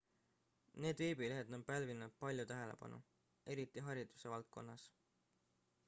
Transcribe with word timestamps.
need 0.85 1.01
veebilehed 1.01 1.51
on 1.57 1.65
pälvinud 1.67 2.15
palju 2.23 2.45
tähelepanu 2.53 2.99
eriti 3.57 3.85
hariduse 3.89 4.33
valdkonnas 4.35 4.89